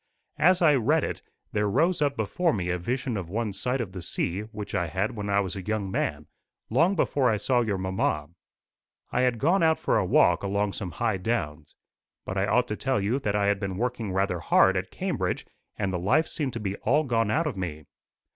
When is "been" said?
13.59-13.77